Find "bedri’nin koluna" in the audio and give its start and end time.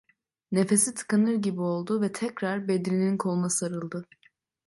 2.67-3.49